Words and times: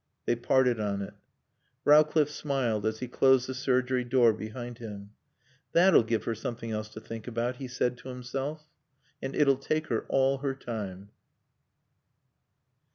They 0.25 0.35
parted 0.35 0.79
on 0.79 1.03
it. 1.03 1.13
Rowcliffe 1.85 2.31
smiled 2.31 2.87
as 2.87 3.01
he 3.01 3.07
closed 3.07 3.45
the 3.45 3.53
surgery 3.53 4.03
door 4.03 4.33
behind 4.33 4.79
him. 4.79 5.11
"That'll 5.73 6.01
give 6.01 6.23
her 6.23 6.33
something 6.33 6.71
else 6.71 6.89
to 6.93 6.99
think 6.99 7.27
about," 7.27 7.57
he 7.57 7.67
said 7.67 7.97
to 7.99 8.09
himself. 8.09 8.67
"And 9.21 9.35
it'll 9.35 9.57
take 9.57 9.89
her 9.89 10.05
all 10.09 10.39
her 10.39 10.55
time." 10.55 11.09